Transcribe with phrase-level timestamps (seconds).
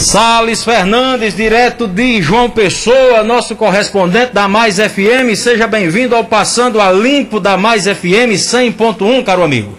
[0.00, 5.36] Sales Fernandes, direto de João Pessoa, nosso correspondente da Mais FM.
[5.36, 9.76] Seja bem-vindo ao Passando a Limpo da Mais FM 100.1, caro amigo.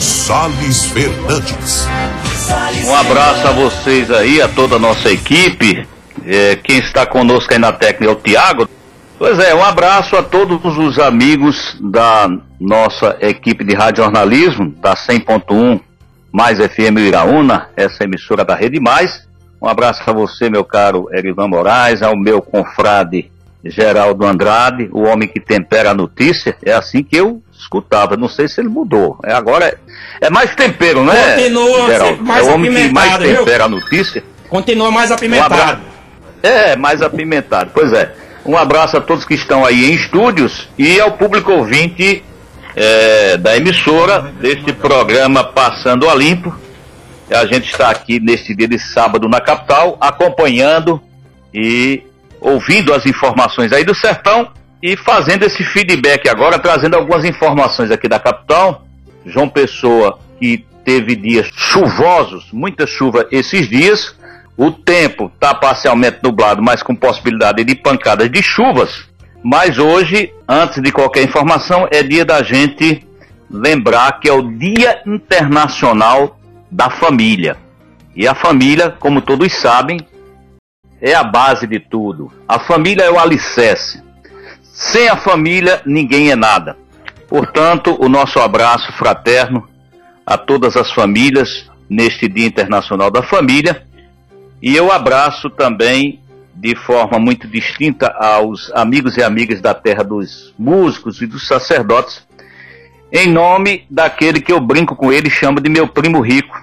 [0.00, 1.86] Sales Fernandes.
[2.84, 5.86] Um abraço a vocês aí, a toda a nossa equipe.
[6.26, 8.68] É, quem está conosco aí na técnica é o Tiago.
[9.16, 12.28] Pois é, um abraço a todos os amigos da
[12.60, 15.80] nossa equipe de rádio jornalismo, da 100.1
[16.32, 19.23] mais FM Iraúna, essa emissora da Rede Mais.
[19.64, 23.30] Um abraço a você, meu caro Erivan Moraes, ao meu confrade
[23.64, 26.54] Geraldo Andrade, o homem que tempera a notícia.
[26.62, 28.14] É assim que eu escutava.
[28.14, 29.18] Não sei se ele mudou.
[29.24, 31.14] É, agora é, é mais tempero, né?
[31.36, 32.22] Continua Geraldo?
[32.22, 33.36] mais é o homem que mais apimentado, viu?
[33.38, 34.24] tempera a notícia.
[34.50, 35.54] Continua mais Um apimentado.
[35.54, 35.80] abraço.
[36.42, 37.70] É, mais apimentado.
[37.72, 38.14] Pois é.
[38.44, 42.22] Um abraço a todos que estão aí em estúdios e ao público ouvinte
[42.76, 46.63] é, da emissora deste programa Passando a Limpo.
[47.30, 51.00] A gente está aqui neste dia de sábado na capital, acompanhando
[51.52, 52.02] e
[52.40, 54.50] ouvindo as informações aí do sertão
[54.82, 58.84] e fazendo esse feedback agora, trazendo algumas informações aqui da capital.
[59.24, 64.14] João Pessoa, que teve dias chuvosos, muita chuva esses dias.
[64.56, 69.06] O tempo está parcialmente nublado, mas com possibilidade de pancadas de chuvas.
[69.42, 73.02] Mas hoje, antes de qualquer informação, é dia da gente
[73.50, 76.38] lembrar que é o Dia Internacional
[76.74, 77.56] da Família.
[78.16, 80.00] E a família, como todos sabem,
[81.00, 82.32] é a base de tudo.
[82.48, 84.02] A família é o alicerce.
[84.62, 86.76] Sem a família, ninguém é nada.
[87.28, 89.68] Portanto, o nosso abraço fraterno
[90.26, 93.86] a todas as famílias neste Dia Internacional da Família.
[94.60, 96.20] E eu abraço também
[96.54, 102.26] de forma muito distinta aos amigos e amigas da terra dos músicos e dos sacerdotes,
[103.16, 106.60] em nome daquele que eu brinco com ele chamo de meu primo rico,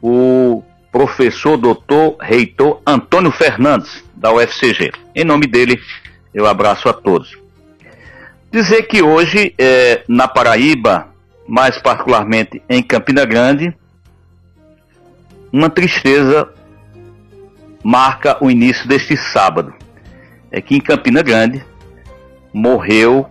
[0.00, 4.90] o professor doutor reitor Antônio Fernandes, da UFCG.
[5.14, 5.78] Em nome dele,
[6.32, 7.36] eu abraço a todos.
[8.50, 11.08] Dizer que hoje, eh, na Paraíba,
[11.46, 13.76] mais particularmente em Campina Grande,
[15.52, 16.48] uma tristeza
[17.84, 19.74] marca o início deste sábado.
[20.50, 21.62] É que em Campina Grande
[22.50, 23.26] morreu,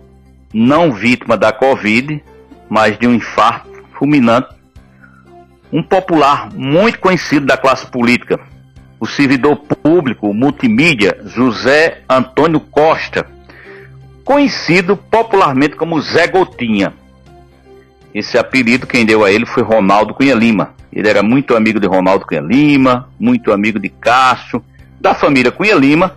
[0.54, 2.22] não vítima da Covid,
[2.68, 4.54] mas de um infarto fulminante,
[5.72, 8.40] um popular muito conhecido da classe política,
[8.98, 13.26] o servidor público multimídia José Antônio Costa,
[14.24, 16.92] conhecido popularmente como Zé Gotinha.
[18.14, 20.74] Esse apelido quem deu a ele foi Ronaldo Cunha Lima.
[20.92, 24.64] Ele era muito amigo de Ronaldo Cunha Lima, muito amigo de Cássio,
[24.98, 26.16] da família Cunha Lima,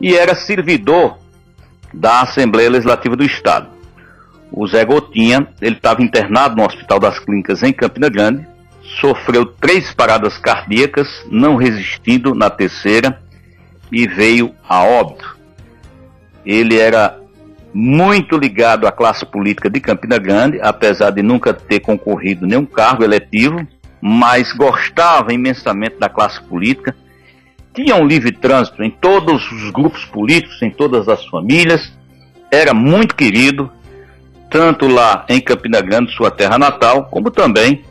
[0.00, 1.18] e era servidor
[1.92, 3.68] da Assembleia Legislativa do Estado.
[4.52, 8.46] O Zé Gotinha, ele estava internado no Hospital das Clínicas em Campina Grande,
[9.00, 13.20] sofreu três paradas cardíacas, não resistindo na terceira,
[13.92, 15.38] e veio a óbito.
[16.44, 17.18] Ele era
[17.72, 23.04] muito ligado à classe política de Campina Grande, apesar de nunca ter concorrido nenhum cargo
[23.04, 23.66] eletivo,
[24.00, 26.96] mas gostava imensamente da classe política.
[27.72, 31.92] Tinha um livre trânsito em todos os grupos políticos, em todas as famílias.
[32.50, 33.70] Era muito querido,
[34.50, 37.84] tanto lá em Campina Grande, sua terra natal, como também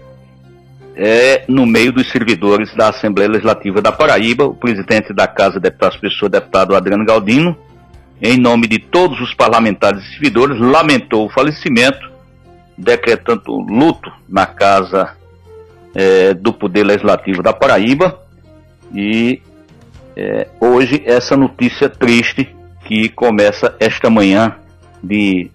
[0.96, 5.62] é, no meio dos servidores da Assembleia Legislativa da Paraíba, o presidente da Casa de
[5.62, 7.58] Deputados Pessoa, deputado Adriano Galdino,
[8.22, 12.12] em nome de todos os parlamentares e servidores, lamentou o falecimento,
[12.78, 15.12] decretando luto na Casa
[15.96, 18.20] eh, do Poder Legislativo da Paraíba.
[18.94, 19.42] E
[20.18, 22.54] eh, hoje essa notícia triste
[22.84, 24.58] que começa esta manhã
[25.02, 25.50] de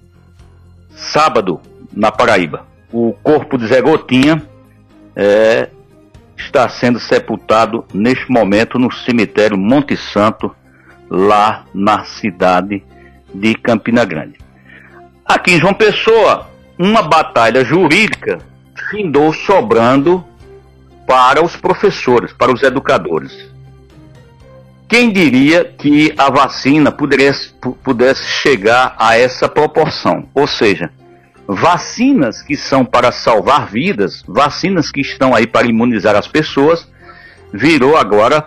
[0.96, 1.60] sábado
[1.92, 2.66] na Paraíba.
[2.92, 4.42] O corpo de Zé Gotinha
[5.16, 5.68] eh,
[6.36, 10.54] está sendo sepultado neste momento no cemitério Monte Santo,
[11.08, 12.82] lá na cidade
[13.32, 14.38] de Campina Grande.
[15.24, 18.38] Aqui em João Pessoa, uma batalha jurídica
[18.90, 20.24] findou sobrando
[21.06, 23.53] para os professores, para os educadores.
[24.88, 27.52] Quem diria que a vacina pudesse,
[27.82, 30.28] pudesse chegar a essa proporção?
[30.34, 30.90] Ou seja,
[31.46, 36.88] vacinas que são para salvar vidas, vacinas que estão aí para imunizar as pessoas,
[37.52, 38.46] virou agora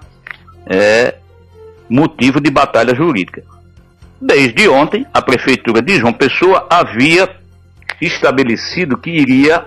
[0.65, 1.15] é,
[1.89, 3.43] motivo de batalha jurídica.
[4.19, 7.29] Desde ontem, a Prefeitura de João Pessoa havia
[8.01, 9.65] estabelecido que iria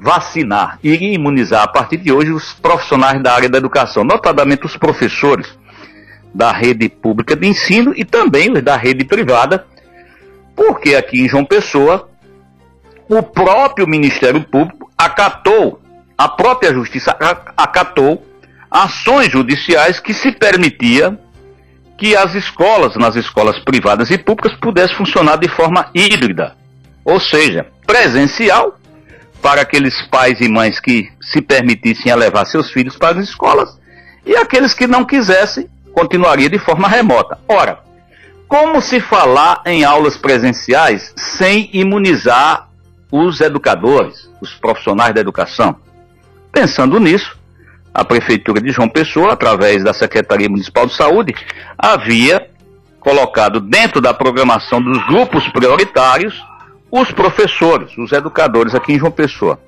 [0.00, 4.76] vacinar, iria imunizar a partir de hoje os profissionais da área da educação, notadamente os
[4.76, 5.46] professores
[6.34, 9.66] da rede pública de ensino e também os da rede privada,
[10.54, 12.08] porque aqui em João Pessoa
[13.08, 15.80] o próprio Ministério Público acatou,
[16.16, 17.16] a própria Justiça
[17.56, 18.24] acatou
[18.70, 21.18] ações judiciais que se permitia
[21.96, 26.54] que as escolas, nas escolas privadas e públicas, pudessem funcionar de forma híbrida,
[27.04, 28.77] ou seja, presencial
[29.40, 33.78] para aqueles pais e mães que se permitissem levar seus filhos para as escolas
[34.26, 37.38] e aqueles que não quisessem continuaria de forma remota.
[37.48, 37.80] Ora,
[38.46, 42.68] como se falar em aulas presenciais sem imunizar
[43.10, 45.76] os educadores, os profissionais da educação?
[46.52, 47.38] Pensando nisso,
[47.92, 51.34] a Prefeitura de João Pessoa, através da Secretaria Municipal de Saúde,
[51.76, 52.48] havia
[53.00, 56.42] colocado dentro da programação dos grupos prioritários
[56.90, 59.60] os professores, os educadores aqui em João Pessoa.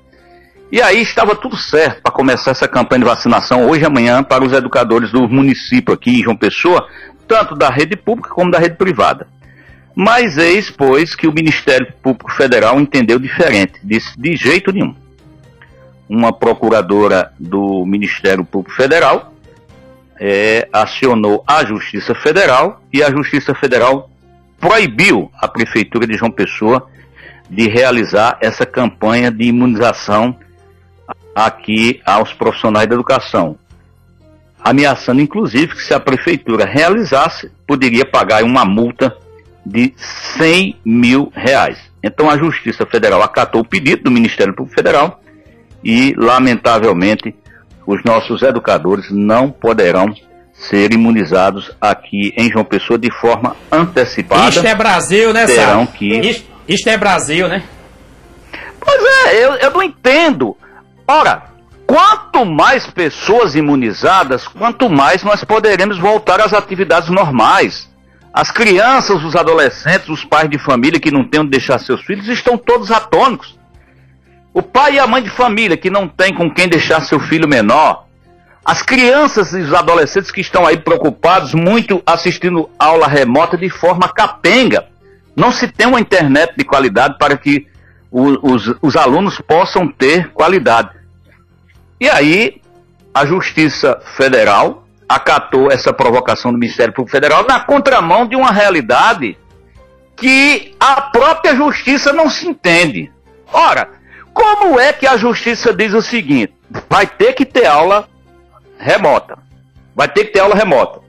[0.71, 4.43] E aí estava tudo certo para começar essa campanha de vacinação hoje e amanhã para
[4.43, 6.87] os educadores do município aqui em João Pessoa,
[7.27, 9.27] tanto da rede pública como da rede privada.
[9.93, 14.95] Mas eis, pois, que o Ministério Público Federal entendeu diferente, disse de jeito nenhum.
[16.09, 19.33] Uma procuradora do Ministério Público Federal
[20.17, 24.09] é, acionou a Justiça Federal e a Justiça Federal
[24.59, 26.87] proibiu a Prefeitura de João Pessoa
[27.51, 30.33] de realizar essa campanha de imunização
[31.35, 33.57] aqui aos profissionais da educação,
[34.63, 39.13] ameaçando inclusive que se a prefeitura realizasse, poderia pagar uma multa
[39.65, 39.93] de
[40.37, 41.77] 100 mil reais.
[42.01, 45.19] Então a Justiça Federal acatou o pedido do Ministério Público Federal
[45.83, 47.35] e, lamentavelmente,
[47.85, 50.13] os nossos educadores não poderão
[50.53, 54.49] ser imunizados aqui em João Pessoa de forma antecipada.
[54.49, 56.17] Isto é Brasil, né, Terão que...
[56.17, 57.63] Isto, isto é Brasil, né?
[58.79, 60.57] Pois é, eu, eu não entendo.
[61.07, 61.43] Ora,
[61.85, 67.89] quanto mais pessoas imunizadas, quanto mais nós poderemos voltar às atividades normais.
[68.33, 72.27] As crianças, os adolescentes, os pais de família que não têm onde deixar seus filhos
[72.29, 73.59] estão todos atônicos.
[74.53, 77.47] O pai e a mãe de família que não tem com quem deixar seu filho
[77.47, 78.05] menor.
[78.63, 84.07] As crianças e os adolescentes que estão aí preocupados, muito assistindo aula remota de forma
[84.07, 84.87] capenga.
[85.35, 87.67] Não se tem uma internet de qualidade para que
[88.11, 90.89] os, os alunos possam ter qualidade.
[91.99, 92.61] E aí,
[93.13, 99.37] a Justiça Federal acatou essa provocação do Ministério Público Federal na contramão de uma realidade
[100.15, 103.11] que a própria Justiça não se entende.
[103.51, 103.89] Ora,
[104.33, 106.53] como é que a Justiça diz o seguinte?
[106.89, 108.07] Vai ter que ter aula
[108.77, 109.37] remota.
[109.95, 111.00] Vai ter que ter aula remota.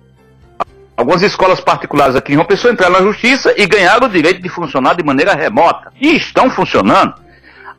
[0.96, 4.48] Algumas escolas particulares aqui em João Pessoa entraram na justiça e ganharam o direito de
[4.48, 5.92] funcionar de maneira remota.
[6.00, 7.14] E estão funcionando.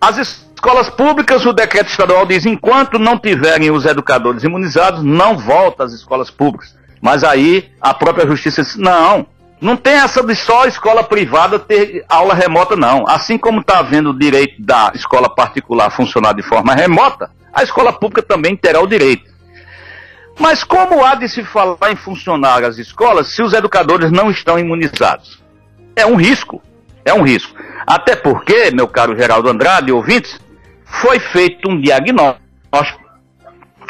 [0.02, 5.84] As escolas públicas, o decreto estadual diz, enquanto não tiverem os educadores imunizados, não volta
[5.84, 6.76] às escolas públicas.
[7.02, 9.26] Mas aí a própria justiça disse, não,
[9.62, 13.06] não tem essa de só escola privada ter aula remota, não.
[13.08, 17.94] Assim como está havendo o direito da escola particular funcionar de forma remota, a escola
[17.94, 19.33] pública também terá o direito.
[20.40, 24.58] Mas como há de se falar em funcionar as escolas se os educadores não estão
[24.58, 25.42] imunizados?
[25.96, 26.62] É um risco.
[27.06, 27.56] É um risco.
[27.86, 30.40] Até porque, meu caro Geraldo Andrade, ouvintes,
[30.86, 33.04] foi feito um diagnóstico.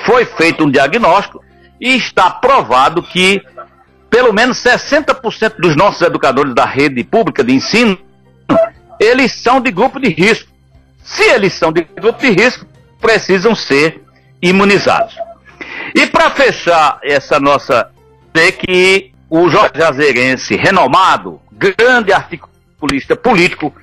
[0.06, 1.44] Foi feito um diagnóstico
[1.80, 3.42] e está provado que
[4.10, 7.98] pelo menos 60% dos nossos educadores da rede pública de ensino,
[9.00, 10.51] eles são de grupo de risco.
[11.04, 12.66] Se eles são de grupo de risco,
[13.01, 14.04] precisam ser
[14.42, 15.16] imunizados.
[15.94, 17.90] E para fechar essa nossa,
[18.34, 23.74] ver que o Jorge Azeirense, renomado, grande articulista político,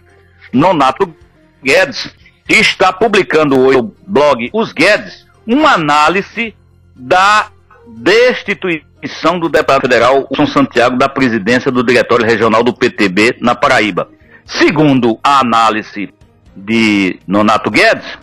[0.53, 1.15] Nonato
[1.63, 2.15] Guedes,
[2.49, 6.55] está publicando hoje no blog Os Guedes uma análise
[6.95, 7.49] da
[7.87, 14.09] destituição do deputado federal São Santiago da presidência do Diretório Regional do PTB na Paraíba.
[14.45, 16.13] Segundo a análise
[16.55, 18.19] de Nonato Guedes,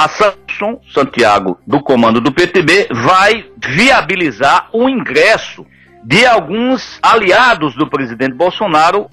[0.00, 5.66] a Samson Santiago, do comando do PTB, vai viabilizar o ingresso
[6.02, 9.10] de alguns aliados do presidente Bolsonaro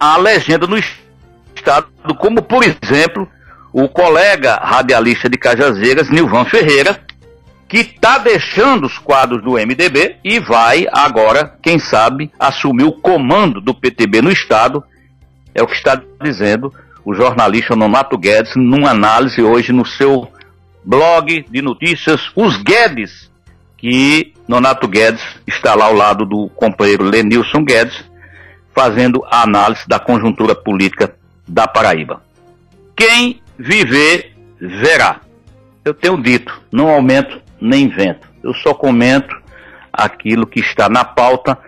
[0.00, 1.86] à legenda no Estado,
[2.18, 3.28] como, por exemplo,
[3.72, 7.00] o colega radialista de Cajazeiras, Nilvan Ferreira,
[7.68, 13.60] que está deixando os quadros do MDB e vai agora, quem sabe, assumir o comando
[13.60, 14.82] do PTB no Estado,
[15.54, 16.74] é o que está dizendo
[17.04, 20.30] o jornalista Nonato Guedes, numa análise hoje no seu
[20.84, 23.30] blog de notícias, Os Guedes,
[23.76, 28.04] que Nonato Guedes está lá ao lado do companheiro Lenilson Guedes,
[28.74, 31.14] fazendo a análise da conjuntura política
[31.46, 32.22] da Paraíba.
[32.96, 35.20] Quem viver, verá.
[35.84, 38.28] Eu tenho dito, não aumento nem invento.
[38.42, 39.34] Eu só comento
[39.92, 41.58] aquilo que está na pauta,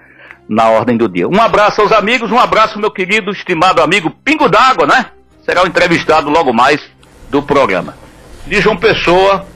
[0.48, 1.28] na ordem do dia.
[1.28, 5.06] Um abraço aos amigos, um abraço, meu querido, estimado amigo Pingo d'Água, né?
[5.44, 6.80] Será o entrevistado logo mais
[7.30, 7.94] do programa.
[8.46, 9.46] De João Pessoa,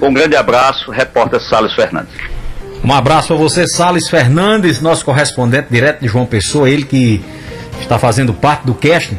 [0.00, 2.14] Um grande abraço, repórter Salles Fernandes.
[2.84, 7.24] Um abraço a você, Salles Fernandes, nosso correspondente direto de João Pessoa, ele que
[7.80, 9.18] está fazendo parte do casting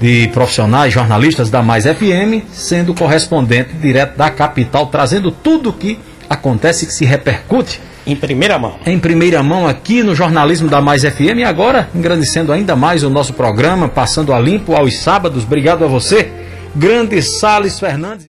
[0.00, 5.98] de profissionais jornalistas da Mais FM, sendo correspondente direto da capital, trazendo tudo o que
[6.28, 7.78] acontece que se repercute.
[8.10, 8.74] Em primeira mão.
[8.84, 13.08] Em primeira mão aqui no jornalismo da Mais FM e agora engrandecendo ainda mais o
[13.08, 15.44] nosso programa, passando a limpo aos sábados.
[15.44, 16.28] Obrigado a você,
[16.74, 18.18] grande Salles Fernandes.